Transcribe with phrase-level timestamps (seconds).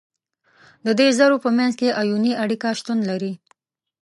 [0.85, 3.33] د دې ذرو په منځ کې آیوني اړیکه شتون لري.